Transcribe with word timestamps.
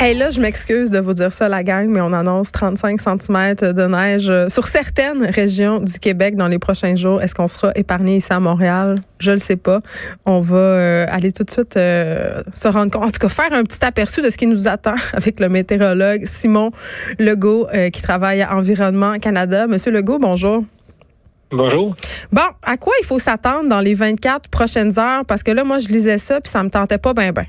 Hey, 0.00 0.16
là, 0.16 0.30
je 0.30 0.40
m'excuse 0.40 0.90
de 0.90 0.98
vous 0.98 1.14
dire 1.14 1.32
ça, 1.32 1.48
la 1.48 1.62
gang, 1.62 1.88
mais 1.88 2.00
on 2.00 2.12
annonce 2.12 2.50
35 2.50 3.00
cm 3.00 3.54
de 3.72 3.86
neige 3.86 4.28
euh, 4.28 4.48
sur 4.48 4.66
certaines 4.66 5.24
régions 5.24 5.78
du 5.78 5.98
Québec 6.00 6.34
dans 6.34 6.48
les 6.48 6.58
prochains 6.58 6.96
jours. 6.96 7.22
Est-ce 7.22 7.34
qu'on 7.34 7.46
sera 7.46 7.70
épargné 7.76 8.16
ici 8.16 8.32
à 8.32 8.40
Montréal? 8.40 8.96
Je 9.20 9.30
le 9.30 9.38
sais 9.38 9.56
pas. 9.56 9.80
On 10.26 10.40
va 10.40 10.56
euh, 10.56 11.06
aller 11.08 11.30
tout 11.30 11.44
de 11.44 11.50
suite 11.50 11.76
euh, 11.76 12.40
se 12.52 12.66
rendre 12.66 12.90
compte, 12.90 13.04
en 13.04 13.10
tout 13.12 13.20
cas, 13.20 13.28
faire 13.28 13.52
un 13.52 13.62
petit 13.62 13.82
aperçu 13.84 14.20
de 14.20 14.30
ce 14.30 14.36
qui 14.36 14.48
nous 14.48 14.66
attend 14.66 14.96
avec 15.14 15.38
le 15.38 15.48
météorologue 15.48 16.24
Simon 16.26 16.72
Legault, 17.20 17.68
qui 17.92 18.02
travaille 18.02 18.42
à 18.42 18.56
Environnement 18.56 19.18
Canada. 19.18 19.68
Monsieur 19.68 19.92
Legault, 19.92 20.18
bonjour. 20.18 20.64
Bonjour. 21.52 21.94
Bon, 22.32 22.42
à 22.64 22.76
quoi 22.76 22.92
il 23.00 23.06
faut 23.06 23.20
s'attendre 23.20 23.68
dans 23.68 23.80
les 23.80 23.94
24 23.94 24.48
prochaines 24.48 24.98
heures? 24.98 25.24
Parce 25.24 25.44
que 25.44 25.52
là, 25.52 25.62
moi, 25.62 25.78
je 25.78 25.88
lisais 25.88 26.18
ça, 26.18 26.40
puis 26.40 26.50
ça 26.50 26.64
me 26.64 26.68
tentait 26.68 26.98
pas 26.98 27.14
ben 27.14 27.30
ben. 27.30 27.46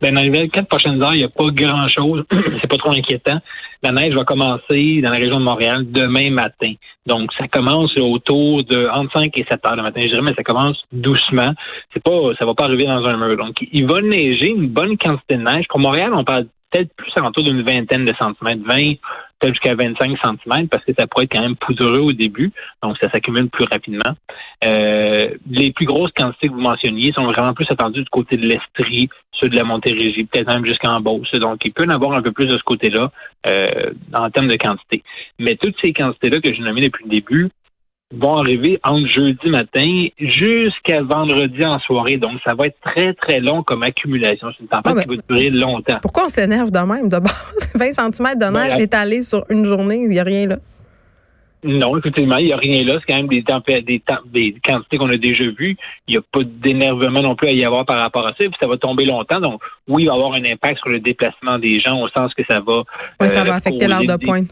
Ben, 0.00 0.14
dans 0.14 0.22
les 0.22 0.30
24 0.30 0.68
prochaines 0.68 1.02
heures, 1.02 1.14
il 1.14 1.18
n'y 1.18 1.24
a 1.24 1.28
pas 1.28 1.50
grand-chose. 1.50 2.24
c'est 2.60 2.68
pas 2.68 2.76
trop 2.76 2.92
inquiétant. 2.92 3.38
La 3.82 3.92
neige 3.92 4.14
va 4.14 4.24
commencer 4.24 5.00
dans 5.02 5.10
la 5.10 5.18
région 5.18 5.38
de 5.38 5.44
Montréal 5.44 5.84
demain 5.90 6.30
matin. 6.30 6.72
Donc, 7.06 7.32
ça 7.38 7.48
commence 7.48 7.96
autour 7.98 8.62
de 8.64 8.88
entre 8.88 9.12
5 9.12 9.36
et 9.36 9.46
7 9.48 9.64
heures 9.66 9.76
le 9.76 9.82
matin, 9.82 10.00
je 10.02 10.08
dirais, 10.08 10.22
mais 10.22 10.34
ça 10.34 10.42
commence 10.42 10.82
doucement. 10.92 11.52
C'est 11.92 12.02
pas, 12.02 12.32
ça 12.38 12.44
va 12.44 12.54
pas 12.54 12.64
arriver 12.64 12.86
dans 12.86 13.04
un 13.04 13.16
mur. 13.16 13.36
Donc, 13.36 13.56
il 13.72 13.86
va 13.86 14.00
neiger 14.00 14.50
une 14.50 14.68
bonne 14.68 14.96
quantité 14.98 15.36
de 15.36 15.42
neige. 15.42 15.66
Pour 15.68 15.80
Montréal, 15.80 16.12
on 16.14 16.24
parle 16.24 16.46
peut-être 16.70 16.94
plus 16.96 17.12
alentour 17.16 17.44
d'une 17.44 17.62
vingtaine 17.62 18.04
de 18.04 18.12
centimètres, 18.20 18.62
20, 18.66 18.94
peut-être 19.38 19.54
jusqu'à 19.54 19.74
25 19.74 20.18
centimètres, 20.24 20.68
parce 20.70 20.84
que 20.84 20.92
ça 20.98 21.06
pourrait 21.06 21.24
être 21.24 21.32
quand 21.32 21.42
même 21.42 21.56
poudreux 21.56 22.00
au 22.00 22.12
début, 22.12 22.52
donc 22.82 22.96
ça 23.00 23.10
s'accumule 23.10 23.48
plus 23.48 23.64
rapidement. 23.70 24.14
Euh, 24.64 25.30
les 25.50 25.72
plus 25.72 25.86
grosses 25.86 26.12
quantités 26.16 26.48
que 26.48 26.52
vous 26.52 26.60
mentionniez 26.60 27.12
sont 27.12 27.24
vraiment 27.26 27.52
plus 27.52 27.66
attendues 27.70 28.02
du 28.02 28.10
côté 28.10 28.36
de 28.36 28.46
l'Estrie, 28.46 29.08
ceux 29.32 29.48
de 29.48 29.56
la 29.56 29.64
Montérégie, 29.64 30.24
peut-être 30.24 30.48
même 30.48 30.66
jusqu'en 30.66 31.00
Beauce. 31.00 31.30
Donc, 31.32 31.60
il 31.64 31.72
peut 31.72 31.84
y 31.84 31.86
en 31.86 31.94
avoir 31.94 32.12
un 32.12 32.22
peu 32.22 32.32
plus 32.32 32.46
de 32.46 32.58
ce 32.58 32.62
côté-là 32.64 33.10
euh, 33.46 33.92
en 34.14 34.30
termes 34.30 34.48
de 34.48 34.56
quantité. 34.56 35.02
Mais 35.38 35.56
toutes 35.56 35.76
ces 35.82 35.92
quantités-là 35.92 36.40
que 36.40 36.52
j'ai 36.52 36.62
nommées 36.62 36.82
depuis 36.82 37.04
le 37.04 37.10
début, 37.10 37.48
vont 38.14 38.38
arriver 38.38 38.80
entre 38.84 39.06
jeudi 39.08 39.50
matin 39.50 40.06
jusqu'à 40.18 41.02
vendredi 41.02 41.64
en 41.64 41.78
soirée. 41.80 42.16
Donc, 42.16 42.40
ça 42.46 42.54
va 42.54 42.66
être 42.66 42.78
très, 42.80 43.12
très 43.14 43.40
long 43.40 43.62
comme 43.62 43.82
accumulation. 43.82 44.48
C'est 44.56 44.62
une 44.62 44.68
tempête 44.68 44.94
ah, 44.96 45.02
qui 45.02 45.16
va 45.16 45.22
durer 45.28 45.50
longtemps. 45.50 45.98
Pourquoi 46.00 46.24
on 46.24 46.28
s'énerve 46.28 46.70
de 46.70 46.78
même 46.78 47.08
de 47.08 47.18
base? 47.18 47.72
20 47.74 47.92
cm 47.92 48.38
de 48.38 48.46
neige 48.46 48.80
étalée 48.80 49.22
sur 49.22 49.44
une 49.50 49.64
journée, 49.64 49.96
il 49.96 50.08
n'y 50.08 50.18
a 50.18 50.24
rien 50.24 50.46
là. 50.46 50.56
Non, 51.64 51.98
effectivement, 51.98 52.36
il 52.36 52.46
n'y 52.46 52.52
a 52.52 52.56
rien 52.56 52.84
là. 52.84 52.98
C'est 53.00 53.12
quand 53.12 53.16
même 53.16 53.26
des, 53.26 53.42
des, 53.82 54.02
des 54.26 54.54
quantités 54.64 54.96
qu'on 54.96 55.08
a 55.08 55.16
déjà 55.16 55.44
vues. 55.58 55.76
Il 56.06 56.12
n'y 56.12 56.16
a 56.16 56.22
pas 56.32 56.44
d'énervement 56.44 57.20
non 57.20 57.34
plus 57.34 57.48
à 57.48 57.52
y 57.52 57.64
avoir 57.64 57.84
par 57.84 58.00
rapport 58.00 58.24
à 58.26 58.30
ça. 58.30 58.36
Puis 58.38 58.54
ça 58.62 58.68
va 58.68 58.76
tomber 58.76 59.04
longtemps. 59.04 59.40
Donc, 59.40 59.60
oui, 59.88 60.04
il 60.04 60.06
va 60.06 60.14
y 60.14 60.16
avoir 60.16 60.34
un 60.34 60.44
impact 60.44 60.78
sur 60.78 60.88
le 60.88 61.00
déplacement 61.00 61.58
des 61.58 61.80
gens 61.80 62.00
au 62.00 62.08
sens 62.10 62.32
que 62.32 62.44
ça 62.48 62.60
va. 62.60 62.84
Oui, 63.20 63.28
ça 63.28 63.42
va 63.42 63.54
euh, 63.54 63.56
affecter 63.56 63.88
l'heure 63.88 64.00
de 64.00 64.24
pointe. 64.24 64.48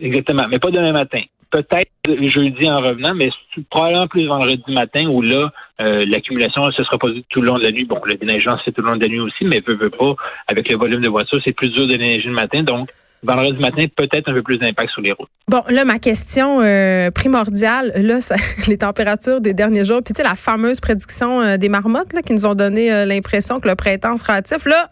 Exactement, 0.00 0.44
mais 0.48 0.58
pas 0.58 0.70
demain 0.70 0.92
matin 0.92 1.20
peut-être 1.50 1.90
jeudi 2.06 2.70
en 2.70 2.80
revenant, 2.80 3.14
mais 3.14 3.30
probablement 3.70 4.06
plus 4.06 4.26
vendredi 4.26 4.62
matin 4.68 5.06
où 5.06 5.22
là, 5.22 5.50
euh, 5.80 6.04
l'accumulation 6.06 6.64
se 6.70 6.82
sera 6.82 6.98
posée 6.98 7.24
tout 7.28 7.40
le 7.40 7.48
long 7.48 7.56
de 7.56 7.62
la 7.62 7.72
nuit. 7.72 7.84
Bon, 7.84 8.00
le 8.04 8.14
déneigement, 8.14 8.56
c'est 8.64 8.72
tout 8.72 8.82
le 8.82 8.88
long 8.88 8.96
de 8.96 9.02
la 9.02 9.08
nuit 9.08 9.20
aussi, 9.20 9.44
mais 9.44 9.60
veut, 9.66 9.76
veut 9.76 9.90
pas, 9.90 10.14
avec 10.46 10.68
le 10.70 10.76
volume 10.76 11.00
de 11.00 11.08
voitures, 11.08 11.40
c'est 11.46 11.54
plus 11.54 11.68
dur 11.68 11.86
de 11.86 11.92
déneiger 11.92 12.28
le 12.28 12.34
matin. 12.34 12.62
Donc, 12.62 12.90
vendredi 13.22 13.58
matin, 13.60 13.84
peut-être 13.96 14.28
un 14.28 14.34
peu 14.34 14.42
plus 14.42 14.58
d'impact 14.58 14.90
sur 14.90 15.02
les 15.02 15.12
routes. 15.12 15.28
Bon, 15.48 15.62
là, 15.68 15.84
ma 15.84 15.98
question 15.98 16.60
euh, 16.60 17.10
primordiale, 17.10 17.92
là, 17.96 18.18
les 18.68 18.78
températures 18.78 19.40
des 19.40 19.54
derniers 19.54 19.84
jours, 19.84 20.00
puis 20.04 20.14
tu 20.14 20.18
sais, 20.18 20.28
la 20.28 20.34
fameuse 20.34 20.80
prédiction 20.80 21.40
euh, 21.40 21.56
des 21.56 21.68
marmottes 21.68 22.12
là, 22.12 22.22
qui 22.22 22.32
nous 22.32 22.46
ont 22.46 22.54
donné 22.54 23.04
l'impression 23.06 23.60
que 23.60 23.68
le 23.68 23.74
printemps 23.74 24.16
sera 24.16 24.34
hâtif, 24.34 24.66
là, 24.66 24.88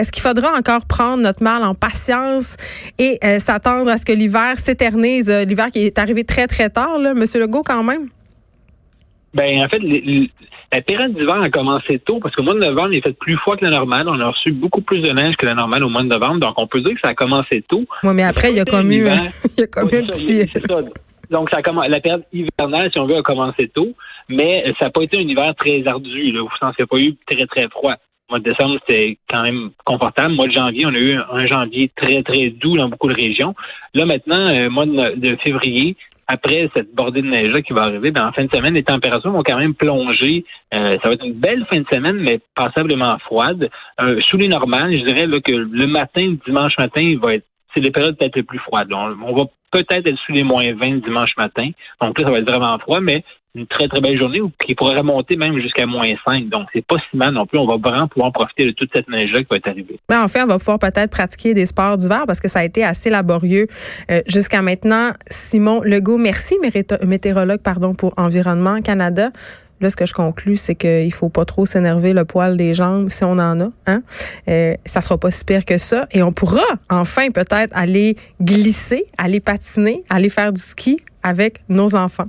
est-ce 0.00 0.12
qu'il 0.12 0.22
faudra 0.22 0.56
encore 0.56 0.86
prendre 0.86 1.22
notre 1.22 1.42
mal 1.42 1.62
en 1.62 1.74
patience 1.74 2.56
et 2.98 3.18
euh, 3.22 3.38
s'attendre 3.38 3.90
à 3.90 3.98
ce 3.98 4.06
que 4.06 4.12
l'hiver 4.12 4.56
s'éternise, 4.56 5.30
euh, 5.30 5.44
l'hiver 5.44 5.66
qui 5.66 5.80
est 5.80 5.98
arrivé 5.98 6.24
très, 6.24 6.46
très 6.46 6.70
tard, 6.70 6.98
là, 6.98 7.10
M. 7.10 7.24
Legault, 7.38 7.62
quand 7.62 7.82
même? 7.82 8.08
Ben, 9.34 9.62
en 9.62 9.68
fait, 9.68 9.78
la 10.72 10.80
période 10.80 11.12
d'hiver 11.12 11.38
a 11.42 11.50
commencé 11.50 11.98
tôt 11.98 12.18
parce 12.18 12.34
qu'au 12.34 12.42
mois 12.42 12.54
de 12.54 12.60
novembre, 12.60 12.92
il 12.92 12.98
est 12.98 13.02
fait 13.02 13.12
plus 13.12 13.36
froid 13.36 13.58
que 13.58 13.64
la 13.66 13.72
normale. 13.72 14.08
On 14.08 14.18
a 14.18 14.28
reçu 14.28 14.52
beaucoup 14.52 14.80
plus 14.80 15.02
de 15.02 15.10
neige 15.12 15.36
que 15.36 15.44
la 15.44 15.54
normale 15.54 15.84
au 15.84 15.90
mois 15.90 16.02
de 16.02 16.08
novembre. 16.08 16.40
Donc, 16.40 16.54
on 16.56 16.66
peut 16.66 16.80
dire 16.80 16.94
que 16.94 17.00
ça 17.04 17.10
a 17.10 17.14
commencé 17.14 17.62
tôt. 17.68 17.84
Oui, 18.02 18.14
mais 18.14 18.24
après, 18.24 18.50
il 18.52 18.56
y 18.56 18.60
a 18.60 18.64
comme 18.64 18.90
eu, 18.90 19.06
il 19.56 19.60
y 19.60 19.62
a 19.62 19.66
comme 19.66 19.84
un 19.84 20.02
petit... 20.06 20.50
Donc, 21.28 21.48
ça 21.50 21.58
a 21.58 21.88
la 21.88 22.00
période 22.00 22.24
hivernale, 22.32 22.90
si 22.90 22.98
on 22.98 23.06
veut, 23.06 23.18
a 23.18 23.22
commencé 23.22 23.68
tôt, 23.68 23.94
mais 24.28 24.64
ça 24.80 24.86
n'a 24.86 24.90
pas 24.90 25.02
été 25.02 25.18
un 25.18 25.22
hiver 25.22 25.54
très 25.56 25.86
ardu. 25.86 26.32
Là, 26.32 26.40
n'y 26.40 26.82
a 26.82 26.86
pas 26.86 26.98
eu 26.98 27.14
très, 27.26 27.46
très 27.46 27.68
froid 27.68 27.94
mois 28.30 28.38
de 28.38 28.44
décembre, 28.44 28.78
c'était 28.86 29.18
quand 29.28 29.42
même 29.42 29.70
confortable. 29.84 30.34
Mois 30.34 30.46
de 30.46 30.52
janvier, 30.52 30.86
on 30.86 30.94
a 30.94 30.98
eu 30.98 31.14
un 31.14 31.46
janvier 31.46 31.90
très, 31.94 32.22
très 32.22 32.50
doux 32.50 32.76
dans 32.76 32.88
beaucoup 32.88 33.08
de 33.08 33.14
régions. 33.14 33.54
Là, 33.94 34.06
maintenant, 34.06 34.48
euh, 34.48 34.70
mois 34.70 34.86
de, 34.86 35.36
février, 35.44 35.96
après 36.26 36.70
cette 36.74 36.94
bordée 36.94 37.22
de 37.22 37.26
neige-là 37.26 37.60
qui 37.62 37.72
va 37.72 37.82
arriver, 37.82 38.10
ben, 38.12 38.28
en 38.28 38.32
fin 38.32 38.44
de 38.44 38.50
semaine, 38.54 38.74
les 38.74 38.84
températures 38.84 39.32
vont 39.32 39.42
quand 39.42 39.58
même 39.58 39.74
plonger. 39.74 40.44
Euh, 40.74 40.96
ça 41.02 41.08
va 41.08 41.14
être 41.14 41.24
une 41.24 41.34
belle 41.34 41.66
fin 41.72 41.80
de 41.80 41.86
semaine, 41.92 42.16
mais 42.16 42.40
passablement 42.54 43.18
froide. 43.18 43.68
Euh, 44.00 44.18
sous 44.30 44.36
les 44.36 44.48
normales, 44.48 44.92
je 44.92 45.04
dirais 45.04 45.26
là, 45.26 45.40
que 45.40 45.52
le 45.52 45.86
matin, 45.86 46.36
dimanche 46.46 46.78
matin, 46.78 47.02
il 47.02 47.18
va 47.18 47.34
être 47.34 47.44
c'est 47.74 47.80
les 47.80 47.90
périodes 47.90 48.16
peut-être 48.16 48.42
plus 48.42 48.58
froides. 48.58 48.92
On, 48.92 49.16
on 49.22 49.34
va 49.34 49.44
peut-être 49.70 50.06
être 50.06 50.18
sous 50.26 50.32
les 50.32 50.42
moins 50.42 50.64
20 50.72 51.04
dimanche 51.04 51.36
matin. 51.36 51.70
Donc 52.00 52.18
là, 52.18 52.26
ça 52.26 52.30
va 52.30 52.38
être 52.38 52.50
vraiment 52.50 52.78
froid, 52.78 53.00
mais 53.00 53.24
une 53.54 53.66
très, 53.66 53.88
très 53.88 54.00
belle 54.00 54.16
journée 54.16 54.40
qui 54.64 54.74
pourrait 54.74 54.96
remonter 54.96 55.36
même 55.36 55.58
jusqu'à 55.60 55.86
moins 55.86 56.08
5. 56.24 56.48
Donc, 56.48 56.68
c'est 56.72 56.84
pas 56.86 56.96
si 57.10 57.16
mal 57.16 57.32
non 57.32 57.46
plus. 57.46 57.58
On 57.58 57.66
va 57.66 57.76
vraiment 57.76 58.06
pouvoir 58.06 58.32
profiter 58.32 58.66
de 58.66 58.70
toute 58.70 58.90
cette 58.94 59.08
neige-là 59.08 59.40
qui 59.40 59.46
va 59.50 59.56
être 59.56 59.68
arrivée. 59.68 59.98
Mais 60.08 60.16
en 60.16 60.28
fait, 60.28 60.42
on 60.42 60.46
va 60.46 60.58
pouvoir 60.58 60.78
peut-être 60.78 61.10
pratiquer 61.10 61.52
des 61.52 61.66
sports 61.66 61.96
d'hiver 61.96 62.24
parce 62.26 62.40
que 62.40 62.48
ça 62.48 62.60
a 62.60 62.64
été 62.64 62.84
assez 62.84 63.10
laborieux 63.10 63.66
euh, 64.10 64.20
jusqu'à 64.28 64.62
maintenant. 64.62 65.10
Simon 65.28 65.80
Legault, 65.82 66.18
merci, 66.18 66.56
météorologue, 67.02 67.62
pardon, 67.62 67.94
pour 67.94 68.14
Environnement 68.16 68.80
Canada. 68.82 69.30
Là, 69.80 69.88
ce 69.88 69.96
que 69.96 70.06
je 70.06 70.12
conclus, 70.12 70.56
c'est 70.56 70.74
qu'il 70.74 71.12
faut 71.12 71.30
pas 71.30 71.44
trop 71.44 71.64
s'énerver 71.64 72.12
le 72.12 72.24
poil 72.24 72.56
des 72.56 72.74
jambes 72.74 73.08
si 73.08 73.24
on 73.24 73.32
en 73.32 73.60
a. 73.60 73.70
Hein? 73.86 74.02
Euh, 74.48 74.74
ça 74.84 75.00
sera 75.00 75.16
pas 75.16 75.30
si 75.30 75.44
pire 75.44 75.64
que 75.64 75.78
ça. 75.78 76.06
Et 76.12 76.22
on 76.22 76.32
pourra 76.32 76.64
enfin 76.90 77.30
peut-être 77.30 77.72
aller 77.74 78.16
glisser, 78.40 79.04
aller 79.16 79.40
patiner, 79.40 80.04
aller 80.10 80.28
faire 80.28 80.52
du 80.52 80.60
ski 80.60 80.98
avec 81.22 81.62
nos 81.68 81.94
enfants. 81.94 82.28